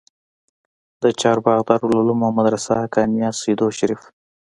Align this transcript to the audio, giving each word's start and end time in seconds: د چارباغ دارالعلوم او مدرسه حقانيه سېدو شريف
د 1.01 1.03
چارباغ 1.21 1.59
دارالعلوم 1.69 2.19
او 2.25 2.31
مدرسه 2.39 2.71
حقانيه 2.81 3.29
سېدو 3.41 3.67
شريف 3.77 4.01